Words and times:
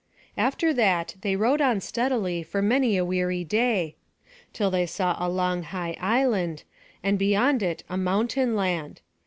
After 0.35 0.73
that 0.73 1.13
they 1.21 1.35
rowed 1.35 1.61
on 1.61 1.79
steadily 1.79 2.41
for 2.41 2.59
many 2.59 2.97
a 2.97 3.05
weary 3.05 3.43
day, 3.43 3.97
till 4.51 4.71
they 4.71 4.87
saw 4.87 5.15
a 5.19 5.29
long 5.29 5.61
high 5.61 5.95
island, 5.99 6.63
and 7.03 7.19
beyond 7.19 7.61
it 7.61 7.83
a 7.87 7.97
mountain 7.97 8.55
land. 8.55 9.01